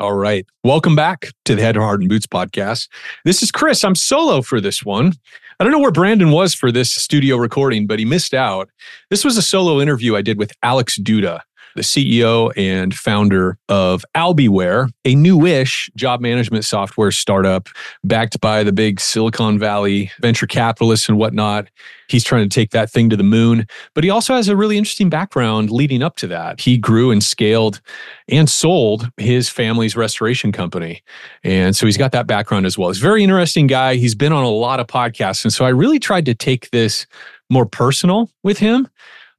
[0.00, 0.46] All right.
[0.62, 2.88] Welcome back to the Head, Heart, and Boots podcast.
[3.24, 3.82] This is Chris.
[3.82, 5.12] I'm solo for this one.
[5.58, 8.70] I don't know where Brandon was for this studio recording, but he missed out.
[9.10, 11.40] This was a solo interview I did with Alex Duda
[11.76, 17.68] the CEO and founder of Albiware, a newish job management software startup
[18.04, 21.68] backed by the big Silicon Valley venture capitalists and whatnot.
[22.08, 24.78] He's trying to take that thing to the moon, but he also has a really
[24.78, 26.60] interesting background leading up to that.
[26.60, 27.80] He grew and scaled
[28.28, 31.02] and sold his family's restoration company.
[31.44, 32.88] And so he's got that background as well.
[32.88, 33.96] He's a very interesting guy.
[33.96, 35.44] He's been on a lot of podcasts.
[35.44, 37.06] And so I really tried to take this
[37.50, 38.88] more personal with him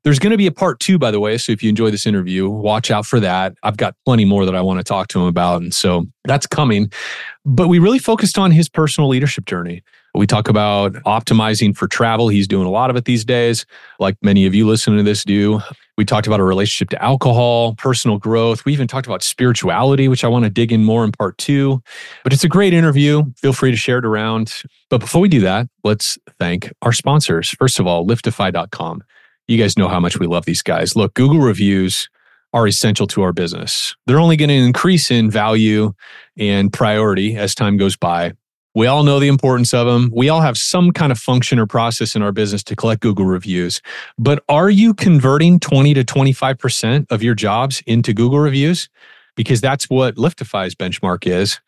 [0.04, 1.38] there's going to be a part two, by the way.
[1.38, 3.56] So if you enjoy this interview, watch out for that.
[3.64, 5.62] I've got plenty more that I want to talk to him about.
[5.62, 6.92] And so that's coming.
[7.46, 9.84] But we really focused on his personal leadership journey.
[10.16, 12.30] We talk about optimizing for travel.
[12.30, 13.66] He's doing a lot of it these days,
[14.00, 15.62] like many of you listening to this do.
[15.98, 18.66] We talked about a relationship to alcohol, personal growth.
[18.66, 21.84] We even talked about spirituality, which I want to dig in more in part two.
[22.24, 23.24] But it's a great interview.
[23.36, 24.64] Feel free to share it around.
[24.90, 27.50] But before we do that, let's thank our sponsors.
[27.52, 29.04] First of all, liftify.com.
[29.50, 30.96] You guys know how much we love these guys.
[30.96, 32.08] Look, Google reviews
[32.54, 33.96] are essential to our business.
[34.06, 35.94] They're only going to increase in value
[36.38, 38.34] and priority as time goes by.
[38.76, 40.12] We all know the importance of them.
[40.14, 43.26] We all have some kind of function or process in our business to collect Google
[43.26, 43.82] reviews.
[44.20, 48.88] But are you converting 20 to 25% of your jobs into Google reviews?
[49.36, 51.60] Because that's what Liftify's benchmark is.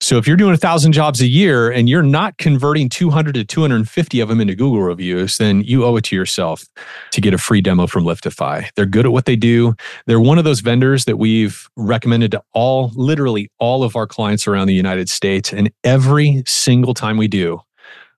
[0.00, 3.44] So if you're doing a thousand jobs a year and you're not converting 200 to
[3.44, 6.64] 250 of them into Google reviews, then you owe it to yourself
[7.12, 8.68] to get a free demo from Liftify.
[8.76, 9.74] They're good at what they do.
[10.06, 14.46] They're one of those vendors that we've recommended to all, literally all of our clients
[14.46, 15.52] around the United States.
[15.52, 17.60] And every single time we do,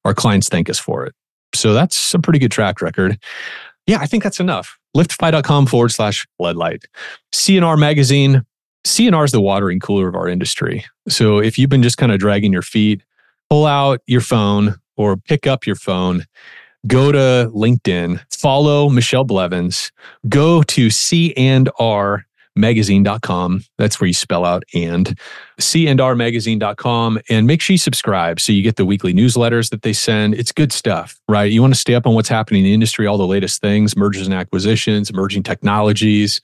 [0.04, 1.14] our clients thank us for it.
[1.54, 3.18] So that's a pretty good track record.
[3.86, 4.78] Yeah, I think that's enough.
[4.96, 6.84] Liftify.com forward slash floodlight.
[7.32, 8.44] CNR magazine,
[8.88, 10.84] CNR is the watering cooler of our industry.
[11.08, 13.02] So if you've been just kind of dragging your feet,
[13.50, 16.24] pull out your phone or pick up your phone,
[16.86, 19.92] go to LinkedIn, follow Michelle Blevins,
[20.28, 22.24] go to C and R
[22.58, 23.64] magazine.com.
[23.78, 25.18] That's where you spell out and
[25.58, 29.70] C and R magazine.com and make sure you subscribe so you get the weekly newsletters
[29.70, 30.34] that they send.
[30.34, 31.50] It's good stuff, right?
[31.50, 33.96] You want to stay up on what's happening in the industry, all the latest things,
[33.96, 36.40] mergers and acquisitions, emerging technologies,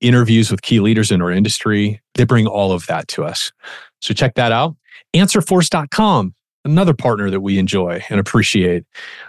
[0.00, 2.00] interviews with key leaders in our industry.
[2.14, 3.52] They bring all of that to us.
[4.00, 4.76] So check that out.
[5.14, 6.34] AnswerForce.com,
[6.64, 8.84] another partner that we enjoy and appreciate.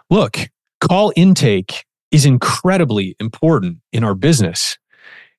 [0.10, 0.38] Look,
[0.80, 4.78] call intake is incredibly important in our business.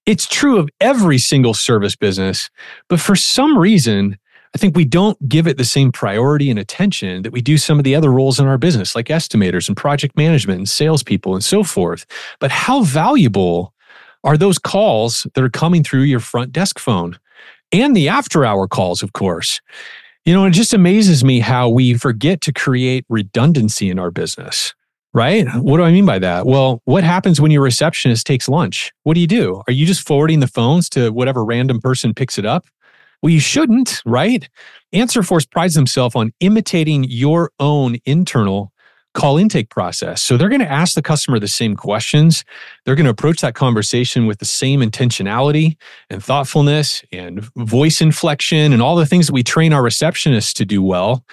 [0.06, 2.50] It's true of every single service business,
[2.88, 4.18] but for some reason,
[4.54, 7.78] I think we don't give it the same priority and attention that we do some
[7.78, 11.44] of the other roles in our business, like estimators and project management and salespeople and
[11.44, 12.04] so forth.
[12.40, 13.72] But how valuable
[14.24, 17.18] are those calls that are coming through your front desk phone
[17.72, 19.60] and the after hour calls, of course.
[20.24, 24.74] You know, it just amazes me how we forget to create redundancy in our business,
[25.12, 25.46] right?
[25.56, 26.46] What do I mean by that?
[26.46, 28.92] Well, what happens when your receptionist takes lunch?
[29.02, 29.62] What do you do?
[29.66, 32.66] Are you just forwarding the phones to whatever random person picks it up?
[33.22, 34.48] Well, you shouldn't, right?
[34.94, 38.72] AnswerForce prides themselves on imitating your own internal
[39.12, 40.22] call intake process.
[40.22, 42.44] So they're going to ask the customer the same questions.
[42.84, 45.76] They're going to approach that conversation with the same intentionality
[46.08, 50.64] and thoughtfulness and voice inflection and all the things that we train our receptionists to
[50.64, 51.24] do well.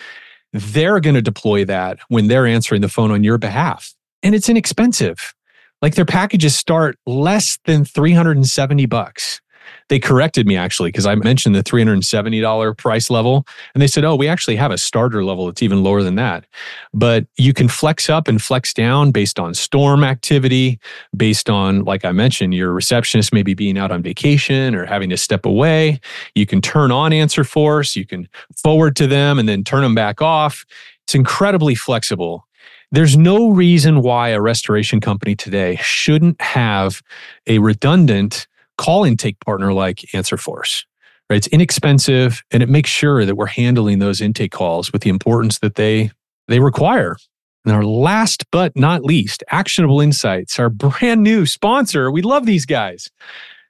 [0.54, 3.94] They're going to deploy that when they're answering the phone on your behalf.
[4.24, 5.34] And it's inexpensive.
[5.82, 9.42] Like their packages start less than 370 bucks
[9.90, 13.46] they corrected me actually because I mentioned the $370 price level.
[13.74, 16.46] And they said, oh, we actually have a starter level that's even lower than that.
[16.94, 20.80] But you can flex up and flex down based on storm activity,
[21.16, 25.18] based on, like I mentioned, your receptionist maybe being out on vacation or having to
[25.18, 26.00] step away.
[26.36, 28.28] You can turn on AnswerForce, you can
[28.62, 30.66] forward to them and then turn them back off.
[31.06, 32.46] It's incredibly flexible.
[32.92, 37.02] There's no reason why a restoration company today shouldn't have
[37.46, 38.48] a redundant
[38.78, 40.84] call intake partner like AnswerForce.
[41.30, 41.38] Right?
[41.38, 45.60] It's inexpensive and it makes sure that we're handling those intake calls with the importance
[45.60, 46.12] that they
[46.48, 47.18] they require.
[47.66, 52.10] And our last but not least, Actionable Insights, our brand new sponsor.
[52.10, 53.10] We love these guys.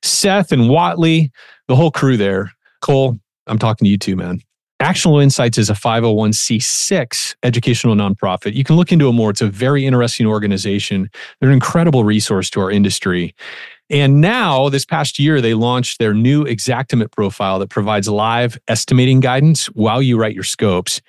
[0.04, 1.32] Seth and Watley,
[1.68, 2.52] the whole crew there.
[2.82, 3.18] Cole,
[3.48, 4.42] I'm talking to you too, man.
[4.80, 8.54] Actionable Insights is a 501c6 educational nonprofit.
[8.54, 9.32] You can look into it more.
[9.32, 11.10] It's a very interesting organization.
[11.40, 13.34] They're an incredible resource to our industry.
[13.90, 19.20] And now, this past year, they launched their new Xactimate profile that provides live estimating
[19.20, 21.02] guidance while you write your scopes.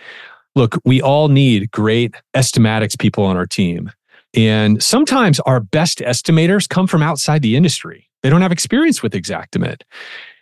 [0.55, 3.93] Look, we all need great estimatics people on our team.
[4.35, 8.09] And sometimes our best estimators come from outside the industry.
[8.23, 9.83] They don't have experience with Xactimate.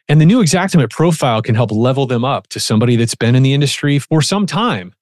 [0.09, 3.43] And the new Xactimate profile can help level them up to somebody that's been in
[3.43, 4.95] the industry for some time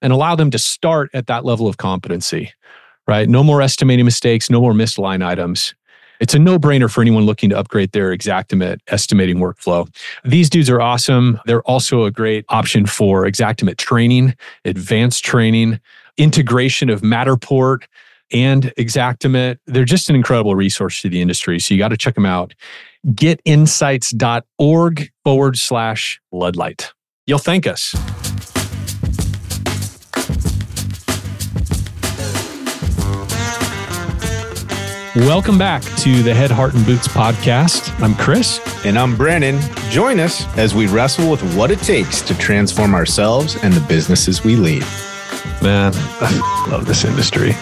[0.00, 2.52] and allow them to start at that level of competency,
[3.08, 3.28] right?
[3.28, 5.74] No more estimating mistakes, no more missed line items.
[6.20, 9.92] It's a no brainer for anyone looking to upgrade their Xactimate estimating workflow.
[10.24, 11.40] These dudes are awesome.
[11.46, 15.80] They're also a great option for Xactimate training, advanced training,
[16.16, 17.84] integration of Matterport
[18.32, 19.58] and Xactimate.
[19.66, 21.58] They're just an incredible resource to the industry.
[21.58, 22.54] So you got to check them out.
[23.06, 26.92] Getinsights.org forward slash Floodlight.
[27.26, 27.94] You'll thank us.
[35.14, 37.92] Welcome back to the Head, Heart, and Boots podcast.
[38.00, 38.60] I'm Chris.
[38.86, 39.60] And I'm Brandon.
[39.90, 44.42] Join us as we wrestle with what it takes to transform ourselves and the businesses
[44.42, 44.82] we lead.
[45.62, 47.52] Man, I love this industry.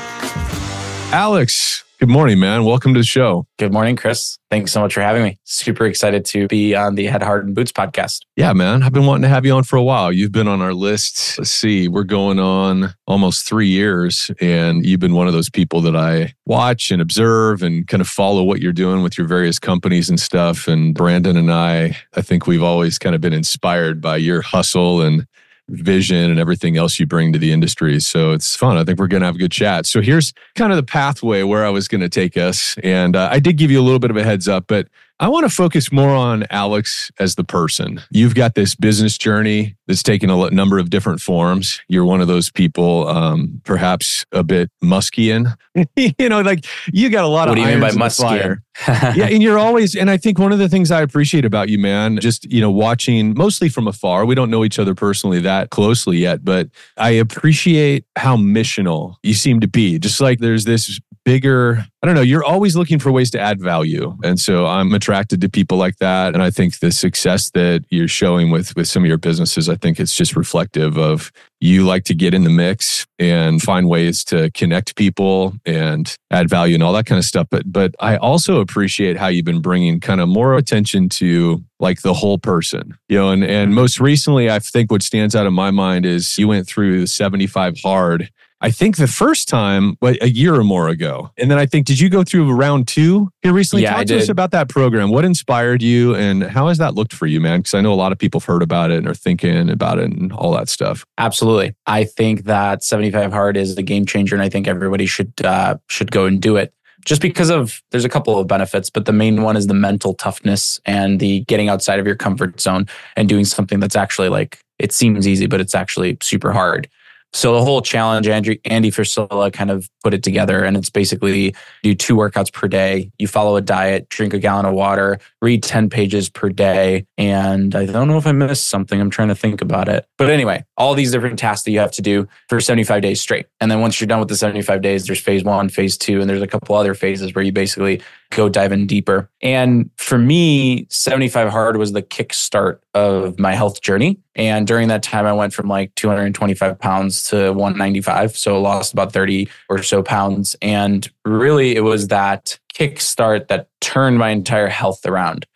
[1.12, 2.64] Alex, Good morning, man.
[2.64, 3.47] Welcome to the show.
[3.58, 4.38] Good morning, Chris.
[4.49, 5.38] Thanks so much for having me.
[5.44, 8.20] Super excited to be on the Head, Heart, and Boots podcast.
[8.37, 8.82] Yeah, man.
[8.82, 10.11] I've been wanting to have you on for a while.
[10.11, 11.38] You've been on our list.
[11.38, 15.82] Let's see, we're going on almost three years, and you've been one of those people
[15.82, 19.58] that I watch and observe and kind of follow what you're doing with your various
[19.58, 20.69] companies and stuff.
[20.69, 25.02] And Brandon and I, I think we've always kind of been inspired by your hustle
[25.02, 25.26] and
[25.70, 28.00] vision and everything else you bring to the industry.
[28.00, 28.76] So it's fun.
[28.76, 29.87] I think we're going to have a good chat.
[29.87, 32.76] So here's kind of the pathway where I was going to take us.
[32.82, 34.88] And uh, I did give you a little bit of a heads up, but
[35.20, 38.00] I want to focus more on Alex as the person.
[38.11, 41.82] You've got this business journey that's taken a number of different forms.
[41.88, 45.55] You're one of those people, um, perhaps a bit Muskian.
[45.96, 47.62] you know, like you got a lot what of.
[47.62, 48.61] What do you mean by Muskian?
[48.88, 51.78] yeah, and you're always, and I think one of the things I appreciate about you,
[51.78, 54.25] man, just you know, watching mostly from afar.
[54.25, 59.34] We don't know each other personally that closely yet, but I appreciate how missional you
[59.34, 59.99] seem to be.
[59.99, 63.61] Just like there's this bigger i don't know you're always looking for ways to add
[63.61, 64.17] value.
[64.25, 66.34] And so i'm attracted to people like that.
[66.34, 69.76] And i think the success that you're showing with with some of your businesses i
[69.76, 71.31] think it's just reflective of
[71.61, 76.49] you like to get in the mix and find ways to connect people and add
[76.49, 77.46] value and all that kind of stuff.
[77.50, 82.02] But but i also appreciate how you've been bringing kind of more attention to like
[82.02, 85.52] the whole person you know and and most recently i think what stands out in
[85.52, 88.31] my mind is you went through 75 hard
[88.62, 91.31] I think the first time, a year or more ago.
[91.39, 93.85] And then I think, did you go through round two here recently?
[93.85, 94.23] Yeah, Talk I to did.
[94.23, 95.11] us about that program.
[95.11, 97.61] What inspired you and how has that looked for you, man?
[97.61, 99.99] Because I know a lot of people have heard about it and are thinking about
[99.99, 101.07] it and all that stuff.
[101.17, 101.75] Absolutely.
[101.87, 105.77] I think that 75 hard is a game changer and I think everybody should uh,
[105.89, 106.75] should go and do it.
[107.07, 110.12] Just because of there's a couple of benefits, but the main one is the mental
[110.12, 112.87] toughness and the getting outside of your comfort zone
[113.17, 116.89] and doing something that's actually like it seems easy, but it's actually super hard.
[117.32, 121.55] So the whole challenge, Andy, Andy Frisella kind of put it together, and it's basically
[121.82, 123.12] do two workouts per day.
[123.19, 127.75] You follow a diet, drink a gallon of water, read ten pages per day, and
[127.77, 129.00] I don't know if I missed something.
[129.00, 131.93] I'm trying to think about it, but anyway, all these different tasks that you have
[131.93, 133.47] to do for 75 days straight.
[133.61, 136.29] And then once you're done with the 75 days, there's phase one, phase two, and
[136.29, 139.29] there's a couple other phases where you basically go dive in deeper.
[139.43, 144.19] And for me, 75 hard was the kickstart of my health journey.
[144.37, 148.37] And during that time, I went from like 225 pounds to 195.
[148.37, 150.56] So lost about 30 or so pounds.
[150.62, 155.47] And really, it was that kickstart that turned my entire health around.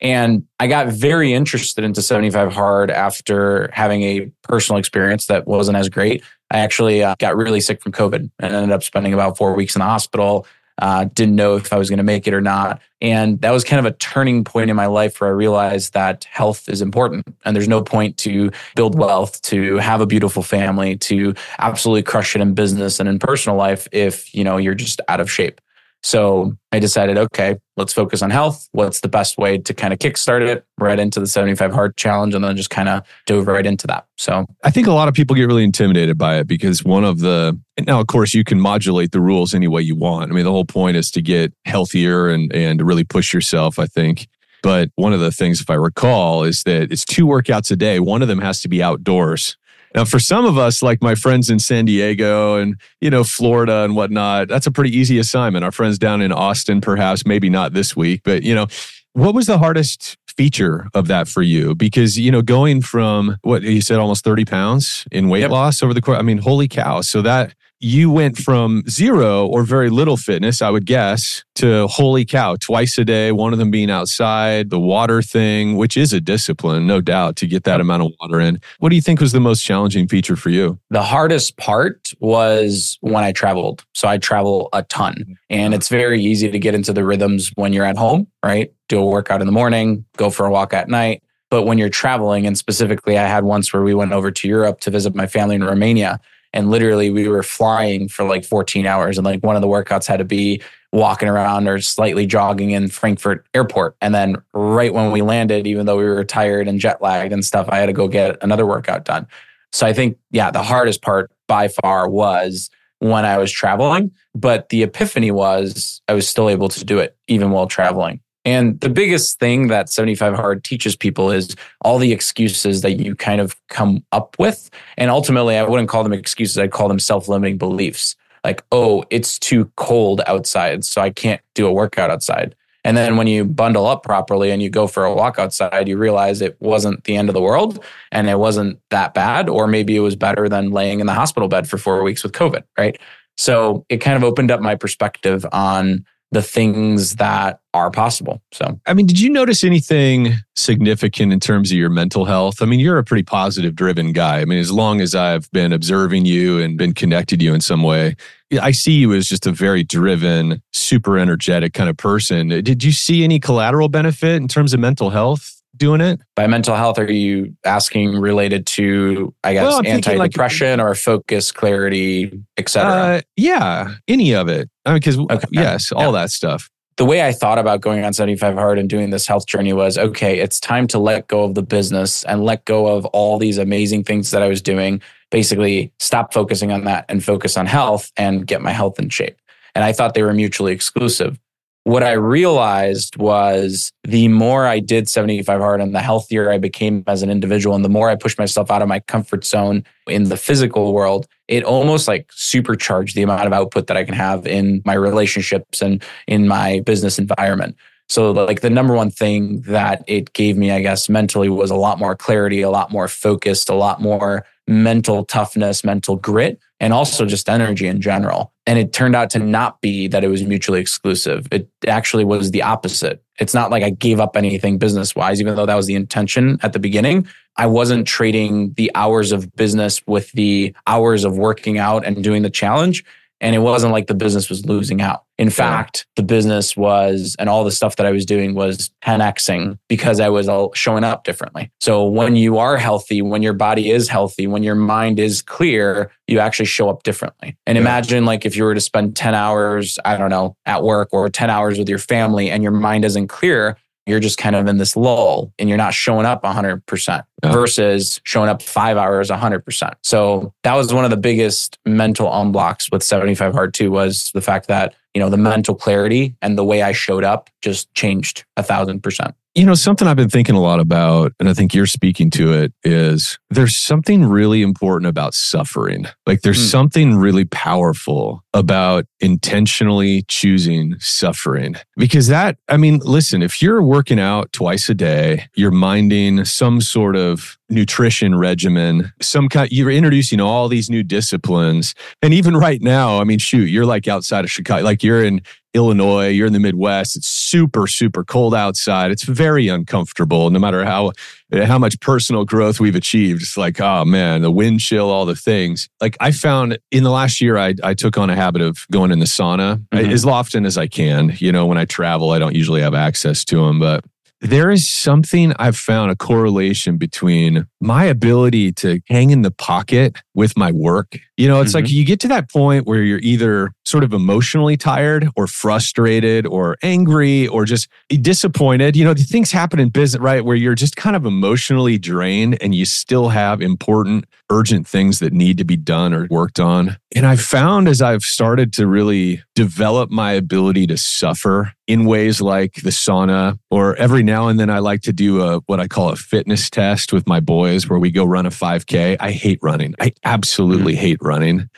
[0.00, 5.78] And I got very interested into 75 hard after having a personal experience that wasn't
[5.78, 6.22] as great.
[6.50, 9.74] I actually uh, got really sick from COVID and ended up spending about four weeks
[9.74, 10.46] in the hospital.
[10.78, 12.80] Uh, didn't know if I was going to make it or not.
[13.00, 16.24] And that was kind of a turning point in my life where I realized that
[16.24, 17.24] health is important.
[17.44, 22.34] And there's no point to build wealth, to have a beautiful family, to absolutely crush
[22.34, 25.60] it in business and in personal life if, you know, you're just out of shape.
[26.04, 28.68] So I decided, okay, let's focus on health.
[28.72, 32.34] What's the best way to kind of kickstart it right into the 75 hard challenge
[32.34, 34.06] and then just kind of dove right into that.
[34.18, 37.20] So I think a lot of people get really intimidated by it because one of
[37.20, 40.30] the, now, of course, you can modulate the rules any way you want.
[40.30, 43.78] I mean, the whole point is to get healthier and, and to really push yourself,
[43.78, 44.28] I think.
[44.62, 47.98] But one of the things, if I recall, is that it's two workouts a day.
[47.98, 49.56] One of them has to be outdoors.
[49.94, 53.84] Now, for some of us, like my friends in San Diego and, you know, Florida
[53.84, 55.64] and whatnot, that's a pretty easy assignment.
[55.64, 58.66] Our friends down in Austin, perhaps, maybe not this week, but, you know,
[59.12, 61.76] what was the hardest feature of that for you?
[61.76, 65.50] Because, you know, going from what you said, almost 30 pounds in weight Yep.
[65.52, 67.00] loss over the course, I mean, holy cow.
[67.00, 72.24] So that, you went from zero or very little fitness, I would guess, to holy
[72.24, 76.20] cow, twice a day, one of them being outside, the water thing, which is a
[76.20, 78.58] discipline, no doubt, to get that amount of water in.
[78.78, 80.78] What do you think was the most challenging feature for you?
[80.88, 83.84] The hardest part was when I traveled.
[83.92, 87.74] So I travel a ton, and it's very easy to get into the rhythms when
[87.74, 88.72] you're at home, right?
[88.88, 91.22] Do a workout in the morning, go for a walk at night.
[91.50, 94.80] But when you're traveling, and specifically, I had once where we went over to Europe
[94.80, 96.18] to visit my family in Romania
[96.54, 100.06] and literally we were flying for like 14 hours and like one of the workouts
[100.06, 103.96] had to be walking around or slightly jogging in frankfurt airport.
[104.00, 107.44] And then right when we landed even though we were tired and jet lagged and
[107.44, 109.26] stuff i had to go get another workout done.
[109.72, 112.70] So i think yeah the hardest part by far was
[113.00, 117.16] when i was traveling but the epiphany was i was still able to do it
[117.26, 122.12] even while traveling and the biggest thing that 75 Hard teaches people is all the
[122.12, 124.70] excuses that you kind of come up with.
[124.96, 128.16] And ultimately, I wouldn't call them excuses, I'd call them self limiting beliefs.
[128.44, 132.54] Like, oh, it's too cold outside, so I can't do a workout outside.
[132.86, 135.96] And then when you bundle up properly and you go for a walk outside, you
[135.96, 137.82] realize it wasn't the end of the world
[138.12, 141.48] and it wasn't that bad, or maybe it was better than laying in the hospital
[141.48, 142.98] bed for four weeks with COVID, right?
[143.38, 148.42] So it kind of opened up my perspective on the things that are possible.
[148.52, 152.60] So, I mean, did you notice anything significant in terms of your mental health?
[152.60, 154.40] I mean, you're a pretty positive driven guy.
[154.40, 157.60] I mean, as long as I've been observing you and been connected to you in
[157.60, 158.16] some way,
[158.60, 162.48] I see you as just a very driven, super energetic kind of person.
[162.48, 165.53] Did you see any collateral benefit in terms of mental health?
[165.76, 166.20] Doing it?
[166.36, 171.52] By mental health, are you asking related to, I guess, well, antidepressant like, or focus,
[171.52, 172.92] clarity, etc.?
[172.92, 174.68] Uh, yeah, any of it.
[174.84, 175.48] I mean, because okay.
[175.50, 176.70] yes, all that stuff.
[176.96, 179.98] The way I thought about going on 75 Hard and doing this health journey was
[179.98, 183.58] okay, it's time to let go of the business and let go of all these
[183.58, 185.02] amazing things that I was doing.
[185.30, 189.36] Basically, stop focusing on that and focus on health and get my health in shape.
[189.74, 191.36] And I thought they were mutually exclusive
[191.84, 197.04] what I realized was the more I did 75 hard and the healthier I became
[197.06, 200.24] as an individual and the more I pushed myself out of my comfort zone in
[200.24, 204.46] the physical world, it almost like supercharged the amount of output that I can have
[204.46, 207.76] in my relationships and in my business environment.
[208.08, 211.76] So like the number one thing that it gave me, I guess, mentally was a
[211.76, 216.92] lot more clarity, a lot more focused, a lot more mental toughness, mental grit, and
[216.92, 218.52] also just energy in general.
[218.66, 221.46] And it turned out to not be that it was mutually exclusive.
[221.50, 223.22] It actually was the opposite.
[223.38, 226.58] It's not like I gave up anything business wise, even though that was the intention
[226.62, 227.26] at the beginning.
[227.56, 232.42] I wasn't trading the hours of business with the hours of working out and doing
[232.42, 233.04] the challenge.
[233.44, 235.24] And it wasn't like the business was losing out.
[235.36, 239.78] In fact, the business was, and all the stuff that I was doing was 10xing
[239.88, 241.70] because I was all showing up differently.
[241.80, 246.10] So when you are healthy, when your body is healthy, when your mind is clear,
[246.26, 247.56] you actually show up differently.
[247.66, 251.10] And imagine like if you were to spend 10 hours, I don't know, at work
[251.12, 254.66] or 10 hours with your family and your mind isn't clear, you're just kind of
[254.66, 257.52] in this lull and you're not showing up 100% yeah.
[257.52, 259.92] versus showing up five hours 100%.
[260.02, 264.40] So that was one of the biggest mental unblocks with 75 Hard 2 was the
[264.40, 268.44] fact that, you know, the mental clarity and the way I showed up just changed
[268.56, 269.34] a thousand percent.
[269.54, 272.52] You know, something I've been thinking a lot about, and I think you're speaking to
[272.52, 276.06] it, is there's something really important about suffering.
[276.26, 276.70] Like there's mm.
[276.70, 281.76] something really powerful about intentionally choosing suffering.
[281.96, 286.80] Because that, I mean, listen, if you're working out twice a day, you're minding some
[286.80, 291.94] sort of nutrition regimen, some kind, you're introducing all these new disciplines.
[292.22, 295.42] And even right now, I mean, shoot, you're like outside of Chicago, like you're in
[295.74, 297.16] Illinois, you're in the Midwest.
[297.16, 299.10] It's super, super cold outside.
[299.10, 301.12] It's very uncomfortable, no matter how
[301.52, 303.42] how much personal growth we've achieved.
[303.42, 305.88] It's like, oh man, the wind chill, all the things.
[306.00, 309.12] Like I found in the last year, I, I took on a habit of going
[309.12, 310.10] in the sauna mm-hmm.
[310.10, 311.34] as often as I can.
[311.38, 314.04] You know, when I travel, I don't usually have access to them, but
[314.40, 320.16] there is something I've found a correlation between my ability to hang in the pocket
[320.34, 321.18] with my work.
[321.36, 321.84] You know, it's mm-hmm.
[321.84, 326.46] like you get to that point where you're either sort of emotionally tired or frustrated
[326.46, 328.96] or angry or just disappointed.
[328.96, 330.44] You know, things happen in business, right?
[330.44, 335.32] Where you're just kind of emotionally drained and you still have important, urgent things that
[335.32, 336.96] need to be done or worked on.
[337.14, 342.40] And I found as I've started to really develop my ability to suffer in ways
[342.40, 345.88] like the sauna, or every now and then I like to do a what I
[345.88, 349.16] call a fitness test with my boys where we go run a 5K.
[349.20, 349.94] I hate running.
[350.00, 351.00] I absolutely mm-hmm.
[351.00, 351.70] hate running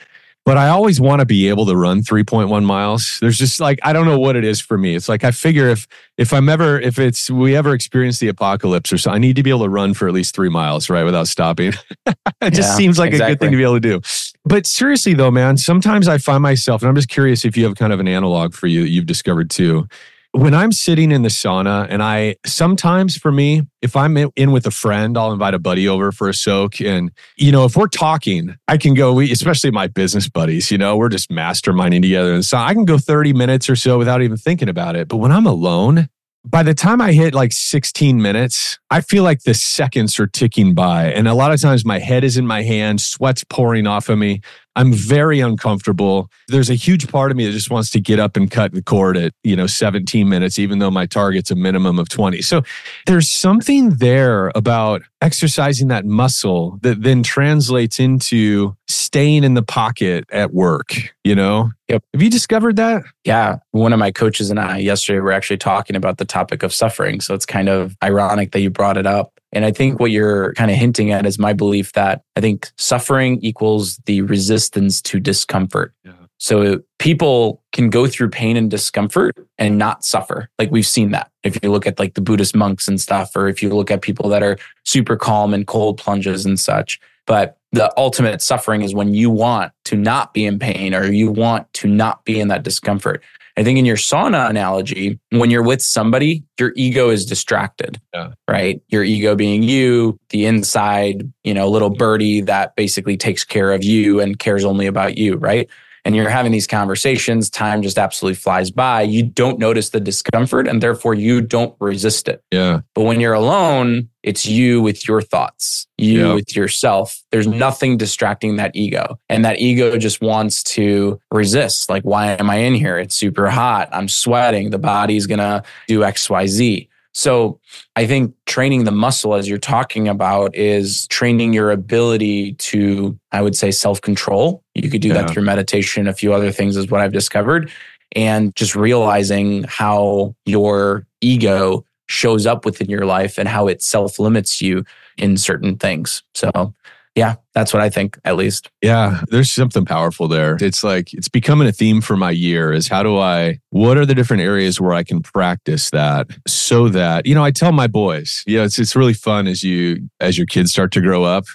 [0.47, 3.19] but I always want to be able to run 3.1 miles.
[3.21, 4.95] There's just like I don't know what it is for me.
[4.95, 8.93] It's like I figure if if I'm ever if it's we ever experience the apocalypse
[8.93, 11.03] or so, I need to be able to run for at least three miles, right,
[11.03, 11.73] without stopping.
[12.41, 13.33] it just seems like exactly.
[13.33, 14.01] a good thing to be able to do.
[14.45, 17.75] But seriously though, man, sometimes I find myself, and I'm just curious if you have
[17.75, 19.89] kind of an analog for you that you've discovered too.
[20.37, 24.67] When I'm sitting in the sauna, and I sometimes for me, if I'm in with
[24.67, 26.79] a friend, I'll invite a buddy over for a soak.
[26.79, 30.95] And, you know, if we're talking, I can go, especially my business buddies, you know,
[30.99, 32.35] we're just masterminding together.
[32.35, 35.09] And so I can go 30 minutes or so without even thinking about it.
[35.09, 36.07] But when I'm alone,
[36.45, 40.75] by the time I hit like 16 minutes, I feel like the seconds are ticking
[40.75, 41.07] by.
[41.13, 44.19] And a lot of times my head is in my hand, sweat's pouring off of
[44.19, 44.43] me.
[44.77, 46.31] I'm very uncomfortable.
[46.49, 48.83] There's a huge part of me that just wants to get up and cut the
[48.83, 52.43] cord at, you know, 17 minutes, even though my target's a minimum of 20.
[52.43, 52.63] So
[53.07, 60.27] there's something there about exercising that muscle that then translates into staying in the pocket
[60.31, 61.73] at work, you know?
[61.89, 62.03] Yep.
[62.15, 63.05] Have you discovered that?
[63.25, 63.59] Yeah.
[63.71, 67.21] One of my coaches and I yesterday were actually talking about the topic of suffering.
[67.21, 69.33] So it's kind of ironic that you brought it up.
[69.53, 72.71] And I think what you're kind of hinting at is my belief that I think
[72.77, 75.95] suffering equals the resistance to discomfort.
[76.05, 76.13] Yeah.
[76.39, 80.51] So people can go through pain and discomfort and not suffer.
[80.59, 81.31] Like we've seen that.
[81.45, 84.03] If you look at like the Buddhist monks and stuff, or if you look at
[84.03, 87.01] people that are super calm and cold plunges and such.
[87.27, 91.31] But the ultimate suffering is when you want to not be in pain or you
[91.31, 93.23] want to not be in that discomfort.
[93.59, 98.33] I think in your sauna analogy, when you're with somebody, your ego is distracted, yeah.
[98.49, 98.83] right?
[98.89, 103.83] Your ego being you, the inside, you know, little birdie that basically takes care of
[103.83, 105.71] you and cares only about you, right?
[106.07, 109.03] And you're having these conversations, time just absolutely flies by.
[109.03, 112.45] You don't notice the discomfort and therefore you don't resist it.
[112.53, 112.83] Yeah.
[112.95, 116.35] But when you're alone, it's you with your thoughts, you yep.
[116.37, 117.21] with yourself.
[117.33, 119.19] There's nothing distracting that ego.
[119.29, 121.91] And that ego just wants to resist.
[121.91, 122.99] Like, why am I in here?
[122.99, 123.89] It's super hot.
[123.91, 124.71] I'm sweating.
[124.71, 126.87] The body's going to do XYZ.
[127.17, 127.59] So
[127.97, 133.41] I think training the muscle, as you're talking about, is training your ability to, I
[133.41, 134.63] would say, self control.
[134.75, 135.23] You could do yeah.
[135.23, 137.71] that through meditation, a few other things is what I've discovered.
[138.15, 144.19] And just realizing how your ego shows up within your life and how it self
[144.19, 144.85] limits you
[145.17, 146.23] in certain things.
[146.35, 146.75] So
[147.17, 148.71] yeah, that's what I think, at least.
[148.83, 150.59] Yeah, there's something powerful there.
[150.61, 154.05] It's like it's becoming a theme for my year is how do I, what are
[154.05, 157.87] the different areas where I can practice that so that, you know, I tell my
[157.87, 161.47] boys, yeah, it's, it's really fun as you, as your kids start to grow up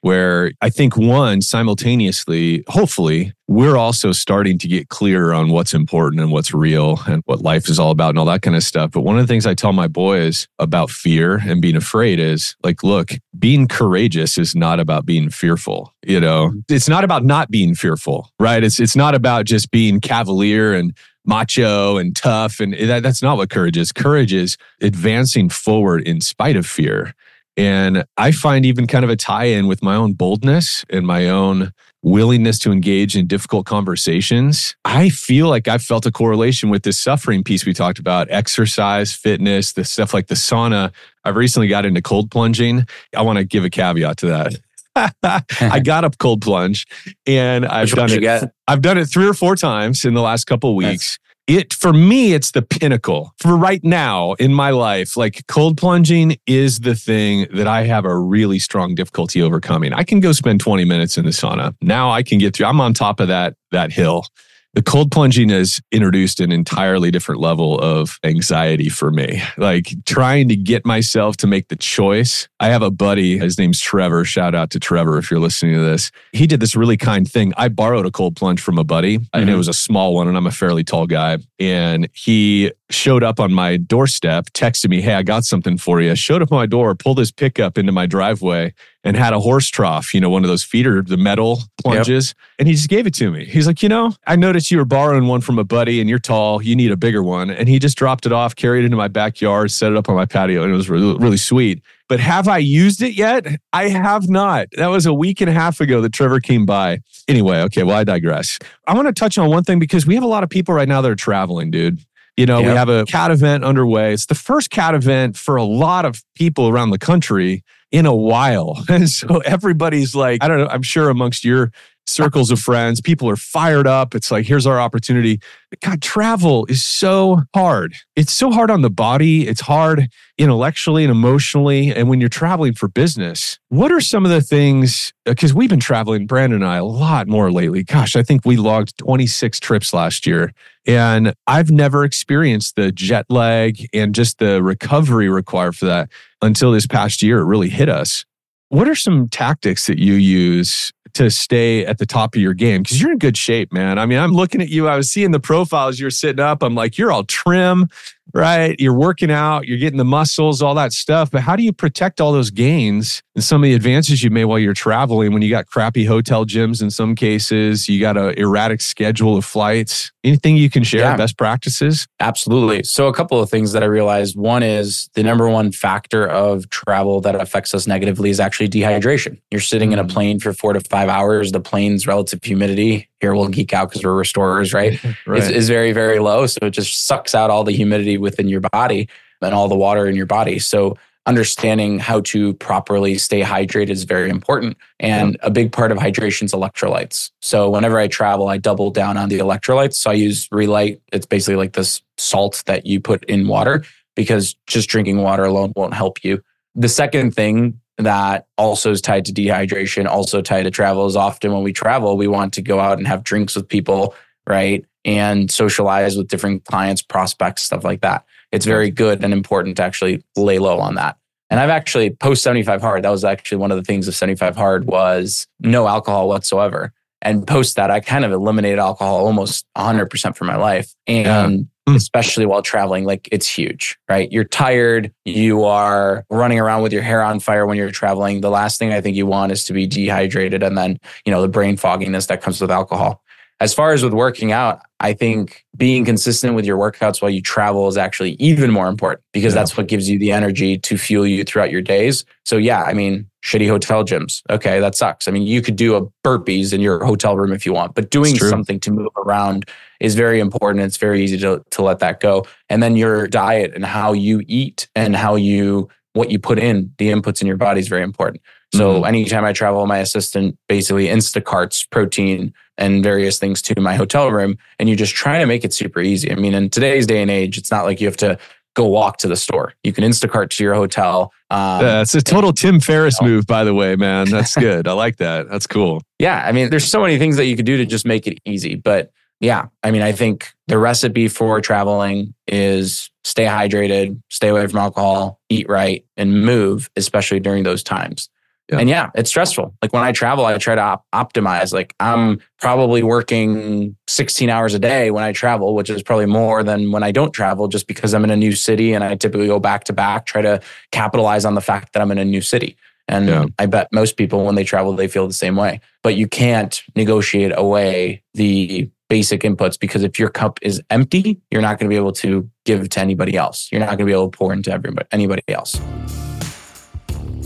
[0.00, 6.22] where I think one simultaneously, hopefully, we're also starting to get clearer on what's important
[6.22, 8.92] and what's real and what life is all about and all that kind of stuff.
[8.92, 12.56] But one of the things I tell my boys about fear and being afraid is
[12.62, 15.92] like, look, being courageous is not about being fearful.
[16.06, 16.60] You know, mm-hmm.
[16.68, 18.62] it's not about not being fearful, right?
[18.62, 23.36] It's it's not about just being cavalier and macho and tough and that, that's not
[23.36, 23.92] what courage is.
[23.92, 27.14] Courage is advancing forward in spite of fear.
[27.56, 31.28] And I find even kind of a tie in with my own boldness and my
[31.28, 31.72] own
[32.02, 34.76] willingness to engage in difficult conversations.
[34.84, 39.12] I feel like I've felt a correlation with this suffering piece we talked about exercise,
[39.12, 40.92] fitness, the stuff like the sauna.
[41.24, 42.86] I've recently got into cold plunging.
[43.16, 45.44] I want to give a caveat to that.
[45.60, 46.86] I got up cold plunge
[47.26, 48.50] and I've done it.
[48.66, 52.34] I've done it three or four times in the last couple weeks it for me
[52.34, 53.32] it's the pinnacle.
[53.40, 58.04] For right now in my life like cold plunging is the thing that i have
[58.04, 59.92] a really strong difficulty overcoming.
[59.92, 61.74] I can go spend 20 minutes in the sauna.
[61.80, 64.26] Now i can get through i'm on top of that that hill
[64.74, 69.42] the cold plunging has introduced an entirely different level of anxiety for me.
[69.56, 72.48] Like trying to get myself to make the choice.
[72.60, 74.24] I have a buddy, his name's Trevor.
[74.24, 76.10] Shout out to Trevor if you're listening to this.
[76.32, 77.52] He did this really kind thing.
[77.56, 79.40] I borrowed a cold plunge from a buddy, mm-hmm.
[79.40, 81.38] and it was a small one, and I'm a fairly tall guy.
[81.58, 86.14] And he showed up on my doorstep, texted me, Hey, I got something for you.
[86.14, 88.72] Showed up on my door, pulled his pickup into my driveway
[89.04, 92.28] and had a horse trough, you know, one of those feeder, the metal plunges.
[92.28, 92.36] Yep.
[92.60, 93.44] And he just gave it to me.
[93.44, 96.18] He's like, You know, I noticed you were borrowing one from a buddy and you're
[96.18, 96.62] tall.
[96.62, 97.50] You need a bigger one.
[97.50, 100.16] And he just dropped it off, carried it into my backyard, set it up on
[100.16, 100.62] my patio.
[100.62, 101.82] And it was really, really sweet.
[102.08, 103.46] But have I used it yet?
[103.74, 104.68] I have not.
[104.76, 107.00] That was a week and a half ago that Trevor came by.
[107.28, 108.58] Anyway, okay, well, I digress.
[108.86, 110.88] I want to touch on one thing because we have a lot of people right
[110.88, 112.00] now that are traveling, dude.
[112.38, 112.68] You know, yep.
[112.68, 114.12] we have a cat event underway.
[114.12, 118.14] It's the first cat event for a lot of people around the country in a
[118.14, 118.76] while.
[118.88, 121.72] And so everybody's like, I don't know, I'm sure amongst your
[122.08, 124.14] circles of friends, people are fired up.
[124.14, 125.40] It's like, here's our opportunity.
[125.82, 127.94] God, travel is so hard.
[128.16, 129.46] It's so hard on the body.
[129.46, 131.94] It's hard intellectually and emotionally.
[131.94, 135.12] And when you're traveling for business, what are some of the things?
[135.26, 137.84] Uh, because we've been traveling, Brandon and I, a lot more lately.
[137.84, 140.52] Gosh, I think we logged 26 trips last year.
[140.86, 146.08] And I've never experienced the jet lag and just the recovery required for that
[146.40, 147.40] until this past year.
[147.40, 148.24] It really hit us.
[148.70, 152.82] What are some tactics that you use to stay at the top of your game?
[152.82, 153.98] Because you're in good shape, man.
[153.98, 154.88] I mean, I'm looking at you.
[154.88, 156.62] I was seeing the profiles you're sitting up.
[156.62, 157.88] I'm like, you're all trim
[158.34, 158.78] right?
[158.78, 161.30] You're working out, you're getting the muscles, all that stuff.
[161.30, 164.44] But how do you protect all those gains and some of the advances you made
[164.46, 168.34] while you're traveling when you got crappy hotel gyms in some cases, you got an
[168.38, 170.12] erratic schedule of flights?
[170.24, 171.16] Anything you can share, yeah.
[171.16, 172.06] best practices?
[172.20, 172.82] Absolutely.
[172.82, 176.68] So, a couple of things that I realized one is the number one factor of
[176.70, 179.40] travel that affects us negatively is actually dehydration.
[179.50, 180.10] You're sitting in a mm.
[180.10, 184.04] plane for four to five hours, the plane's relative humidity here we'll geek out because
[184.04, 185.02] we're restorers, right?
[185.26, 185.42] right.
[185.42, 186.46] Is, is very, very low.
[186.46, 189.08] So it just sucks out all the humidity within your body
[189.40, 190.58] and all the water in your body.
[190.58, 194.78] So understanding how to properly stay hydrated is very important.
[194.98, 197.30] And a big part of hydration is electrolytes.
[197.42, 199.94] So whenever I travel, I double down on the electrolytes.
[199.94, 201.02] So I use Re-Lyte.
[201.12, 203.84] It's basically like this salt that you put in water
[204.16, 206.42] because just drinking water alone won't help you.
[206.74, 211.06] The second thing that also is tied to dehydration, also tied to travel.
[211.06, 214.14] Is often when we travel, we want to go out and have drinks with people,
[214.46, 214.84] right?
[215.04, 218.24] And socialize with different clients, prospects, stuff like that.
[218.52, 221.16] It's very good and important to actually lay low on that.
[221.50, 223.04] And I've actually post 75 hard.
[223.04, 226.92] That was actually one of the things of 75 hard was no alcohol whatsoever.
[227.22, 230.92] And post that, I kind of eliminated alcohol almost 100% from my life.
[231.06, 231.96] And Mm.
[231.96, 234.30] especially while traveling, like it's huge, right?
[234.30, 235.10] You're tired.
[235.24, 238.42] You are running around with your hair on fire when you're traveling.
[238.42, 241.40] The last thing I think you want is to be dehydrated and then, you know,
[241.40, 243.22] the brain fogginess that comes with alcohol.
[243.60, 247.42] As far as with working out, I think being consistent with your workouts while you
[247.42, 249.60] travel is actually even more important because yeah.
[249.60, 252.24] that's what gives you the energy to fuel you throughout your days.
[252.44, 254.42] So, yeah, I mean, shitty hotel gyms.
[254.48, 255.26] Okay, that sucks.
[255.26, 258.10] I mean, you could do a burpees in your hotel room if you want, but
[258.10, 259.68] doing something to move around
[259.98, 260.84] is very important.
[260.84, 262.46] It's very easy to, to let that go.
[262.68, 266.92] And then your diet and how you eat and how you, what you put in,
[266.98, 268.40] the inputs in your body is very important.
[268.72, 269.06] So mm-hmm.
[269.06, 274.58] anytime I travel, my assistant basically Instacarts protein and various things to my hotel room.
[274.78, 276.30] And you just try to make it super easy.
[276.30, 278.38] I mean, in today's day and age, it's not like you have to
[278.74, 279.74] go walk to the store.
[279.82, 281.32] You can Instacart to your hotel.
[281.50, 284.28] Um, yeah, it's a total Tim Ferriss move, by the way, man.
[284.30, 284.86] That's good.
[284.86, 285.48] I like that.
[285.48, 286.02] That's cool.
[286.18, 286.44] Yeah.
[286.46, 288.76] I mean, there's so many things that you could do to just make it easy.
[288.76, 294.66] But yeah, I mean, I think the recipe for traveling is stay hydrated, stay away
[294.66, 298.28] from alcohol, eat right, and move, especially during those times.
[298.70, 298.78] Yeah.
[298.78, 299.74] And yeah, it's stressful.
[299.80, 301.72] Like when I travel, I try to op- optimize.
[301.72, 306.62] Like I'm probably working 16 hours a day when I travel, which is probably more
[306.62, 309.46] than when I don't travel just because I'm in a new city and I typically
[309.46, 310.60] go back to back, try to
[310.92, 312.76] capitalize on the fact that I'm in a new city.
[313.08, 313.46] And yeah.
[313.58, 315.80] I bet most people, when they travel, they feel the same way.
[316.02, 321.62] But you can't negotiate away the basic inputs because if your cup is empty, you're
[321.62, 323.72] not going to be able to give to anybody else.
[323.72, 325.80] You're not going to be able to pour into everybody, anybody else.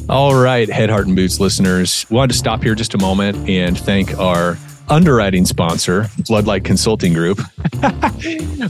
[0.08, 3.78] All right, Head, Heart, and Boots listeners, wanted to stop here just a moment and
[3.78, 7.40] thank our underwriting sponsor, Floodlight Consulting Group.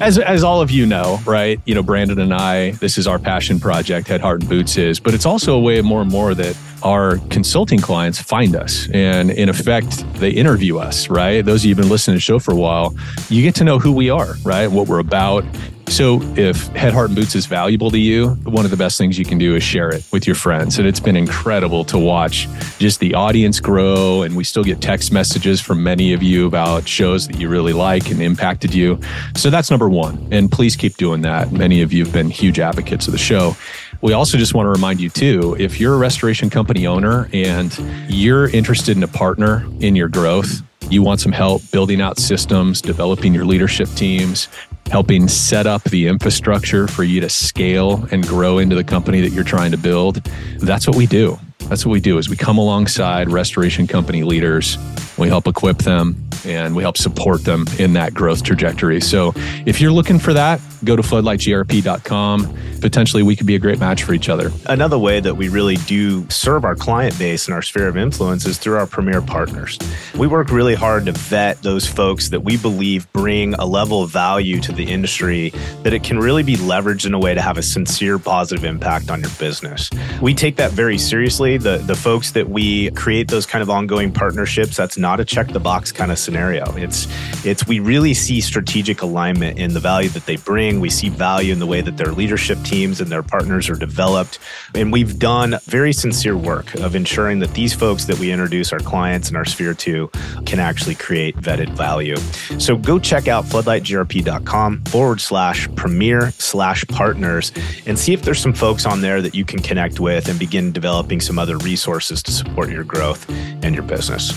[0.01, 1.61] as, as all of you know, right?
[1.65, 5.01] You know, Brandon and I, this is our passion project, Head, Heart, and Boots is,
[5.01, 9.31] but it's also a way more and more that our consulting clients find us and
[9.31, 12.41] in effect they interview us right those of you who've been listening to the show
[12.41, 12.93] for a while
[13.29, 15.45] you get to know who we are right what we're about
[15.89, 19.19] so, if Head, Heart, and Boots is valuable to you, one of the best things
[19.19, 20.79] you can do is share it with your friends.
[20.79, 24.23] And it's been incredible to watch just the audience grow.
[24.23, 27.73] And we still get text messages from many of you about shows that you really
[27.73, 28.99] like and impacted you.
[29.37, 30.27] So, that's number one.
[30.31, 31.53] And please keep doing that.
[31.53, 33.57] Many of you have been huge advocates of the show.
[34.01, 37.73] We also just want to remind you, too, if you're a restoration company owner and
[38.09, 42.81] you're interested in a partner in your growth, you want some help building out systems,
[42.83, 44.49] developing your leadership teams,
[44.91, 49.31] helping set up the infrastructure for you to scale and grow into the company that
[49.31, 50.17] you're trying to build.
[50.59, 51.39] That's what we do.
[51.69, 54.79] That's what we do is we come alongside restoration company leaders.
[55.17, 59.01] We help equip them and we help support them in that growth trajectory.
[59.01, 59.33] So
[59.67, 62.59] if you're looking for that, go to floodlightgrp.com.
[62.81, 64.51] Potentially, we could be a great match for each other.
[64.67, 68.45] Another way that we really do serve our client base and our sphere of influence
[68.45, 69.79] is through our premier partners.
[70.19, 74.11] We work really hard to vet those folks that we believe bring a level of
[74.11, 75.51] value to the industry
[75.85, 79.11] that it can really be leveraged in a way to have a sincere positive impact
[79.11, 79.89] on your business.
[80.21, 81.52] We take that very seriously.
[81.57, 85.49] The, the folks that we create those kind of ongoing partnerships, that's not a check
[85.49, 86.65] the box kind of scenario.
[86.77, 87.07] It's,
[87.45, 91.53] it's, we really see strategic alignment in the value that they bring we see value
[91.53, 94.39] in the way that their leadership teams and their partners are developed.
[94.75, 98.81] And we've done very sincere work of ensuring that these folks that we introduce our
[98.81, 100.09] clients and our sphere to
[100.45, 102.17] can actually create vetted value.
[102.59, 107.53] So go check out floodlightgrp.com forward slash premier slash partners
[107.87, 110.73] and see if there's some folks on there that you can connect with and begin
[110.73, 113.29] developing some other resources to support your growth
[113.65, 114.31] and your business.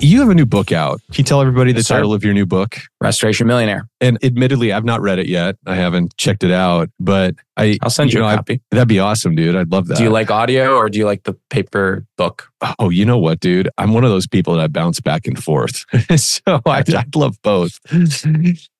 [0.00, 1.00] You have a new book out.
[1.12, 1.94] Can you tell everybody the Yes, sir.
[1.96, 2.76] title of your new book?
[3.00, 3.88] Restoration Millionaire.
[4.00, 5.56] And admittedly, I've not read it yet.
[5.66, 8.60] I haven't checked it out, but I I'll send you, know, a I- copy.
[8.70, 9.56] that'd be awesome, dude.
[9.56, 9.96] I'd love that.
[9.98, 12.48] Do you like audio or do you like the paper book?
[12.78, 13.68] Oh, you know what, dude?
[13.78, 15.84] I'm one of those people that I bounce back and forth.
[16.20, 17.78] so I, I love both.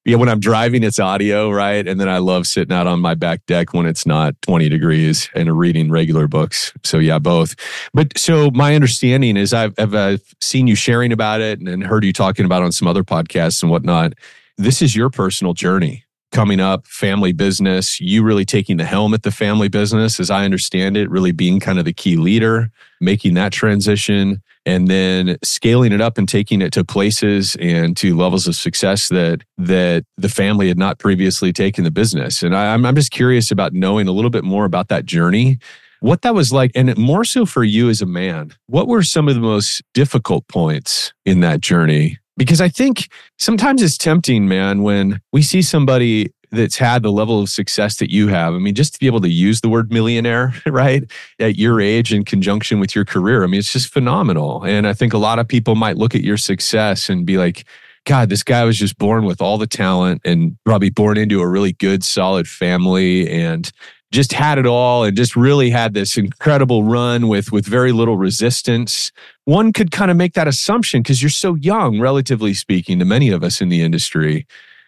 [0.04, 1.86] yeah, when I'm driving, it's audio, right?
[1.86, 5.30] And then I love sitting out on my back deck when it's not 20 degrees
[5.34, 6.72] and reading regular books.
[6.82, 7.54] So yeah, both.
[7.94, 11.84] But so my understanding is I've, I've, I've seen you sharing about it and, and
[11.84, 14.14] heard you talking about it on some other podcasts and whatnot.
[14.56, 16.04] This is your personal journey
[16.38, 20.44] coming up, family business, you really taking the helm at the family business, as I
[20.44, 22.70] understand it, really being kind of the key leader,
[23.00, 28.16] making that transition, and then scaling it up and taking it to places and to
[28.16, 32.40] levels of success that that the family had not previously taken the business.
[32.44, 35.58] And I, I'm I'm just curious about knowing a little bit more about that journey.
[35.98, 39.26] What that was like, and more so for you as a man, what were some
[39.26, 42.20] of the most difficult points in that journey?
[42.38, 47.40] Because I think sometimes it's tempting, man, when we see somebody that's had the level
[47.40, 48.54] of success that you have.
[48.54, 51.04] I mean, just to be able to use the word millionaire, right,
[51.38, 54.64] at your age in conjunction with your career, I mean, it's just phenomenal.
[54.64, 57.66] And I think a lot of people might look at your success and be like,
[58.06, 61.48] God, this guy was just born with all the talent and probably born into a
[61.48, 63.70] really good, solid family and
[64.10, 68.16] just had it all and just really had this incredible run with with very little
[68.16, 69.12] resistance
[69.48, 73.30] one could kind of make that assumption because you're so young, relatively speaking, to many
[73.30, 74.46] of us in the industry.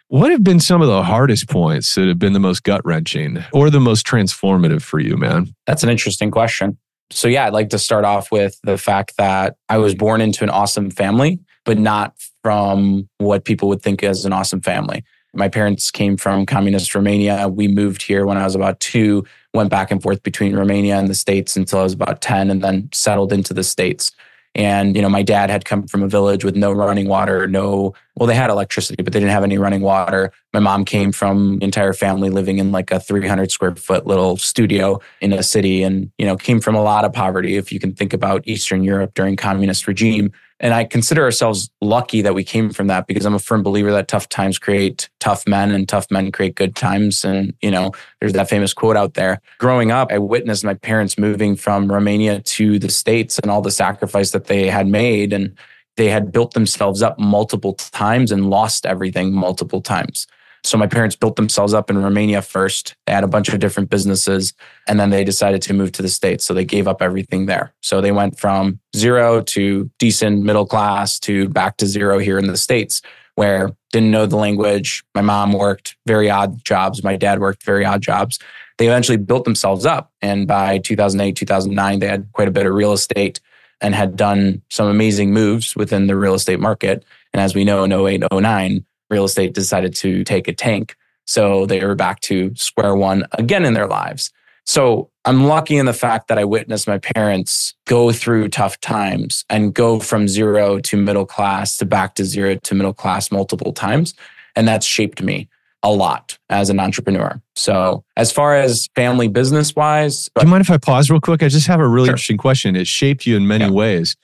[0.09, 3.42] What have been some of the hardest points that have been the most gut wrenching
[3.54, 5.54] or the most transformative for you, man?
[5.66, 6.76] That's an interesting question.
[7.11, 10.44] So, yeah, I'd like to start off with the fact that I was born into
[10.44, 15.04] an awesome family, but not from what people would think as an awesome family.
[15.32, 17.48] My parents came from communist Romania.
[17.48, 21.08] We moved here when I was about two, went back and forth between Romania and
[21.08, 24.12] the States until I was about 10, and then settled into the States.
[24.56, 27.94] And, you know, my dad had come from a village with no running water, no,
[28.16, 30.32] well, they had electricity, but they didn't have any running water.
[30.52, 35.00] My mom came from entire family living in like a 300 square foot little studio
[35.20, 37.56] in a city and, you know, came from a lot of poverty.
[37.56, 40.32] If you can think about Eastern Europe during communist regime.
[40.60, 43.90] And I consider ourselves lucky that we came from that because I'm a firm believer
[43.92, 47.24] that tough times create tough men and tough men create good times.
[47.24, 49.40] And, you know, there's that famous quote out there.
[49.58, 53.70] Growing up, I witnessed my parents moving from Romania to the States and all the
[53.70, 55.32] sacrifice that they had made.
[55.32, 55.56] And
[55.96, 60.26] they had built themselves up multiple times and lost everything multiple times.
[60.62, 62.94] So my parents built themselves up in Romania first.
[63.06, 64.52] They had a bunch of different businesses
[64.86, 66.44] and then they decided to move to the States.
[66.44, 67.72] So they gave up everything there.
[67.82, 72.46] So they went from zero to decent middle class to back to zero here in
[72.46, 73.00] the States,
[73.34, 75.02] where didn't know the language.
[75.14, 77.02] My mom worked very odd jobs.
[77.02, 78.38] My dad worked very odd jobs.
[78.78, 80.12] They eventually built themselves up.
[80.22, 83.40] And by 2008, 2009, they had quite a bit of real estate
[83.80, 87.04] and had done some amazing moves within the real estate market.
[87.32, 90.94] And as we know, in 08, 09, real estate decided to take a tank.
[91.26, 94.32] So they were back to square one again in their lives.
[94.66, 99.44] So I'm lucky in the fact that I witnessed my parents go through tough times
[99.50, 103.72] and go from zero to middle class to back to zero to middle class multiple
[103.72, 104.14] times.
[104.56, 105.48] And that's shaped me
[105.82, 107.40] a lot as an entrepreneur.
[107.56, 111.42] So as far as family business wise, Do you mind if I pause real quick?
[111.42, 112.12] I just have a really Sure.
[112.14, 112.76] interesting question.
[112.76, 113.70] It shaped you in many Yeah.
[113.70, 114.16] ways.